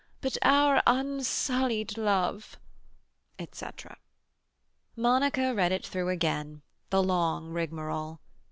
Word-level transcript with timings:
But 0.19 0.35
our 0.41 0.81
unsullied 0.87 1.95
love"—etc. 1.95 3.99
Monica 4.95 5.53
read 5.53 5.71
it 5.71 5.85
through 5.85 6.09
again, 6.09 6.63
the 6.89 7.03
long 7.03 7.49
rigmarole. 7.51 8.19